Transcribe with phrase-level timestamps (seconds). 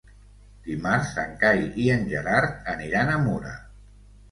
[0.67, 3.57] Dimarts en Cai i en Gerard aniran a Mura.